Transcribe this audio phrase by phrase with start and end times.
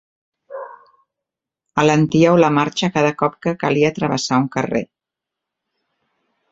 [1.83, 4.87] Alentíeu la marxa cada cop que calia travessar un carrer.